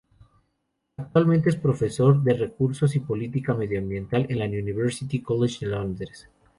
[0.97, 6.27] Actualmente es Profesor de Recursos y Política Medioambiental en University College de Londres.